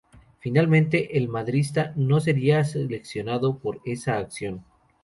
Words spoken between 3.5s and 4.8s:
por esa acción.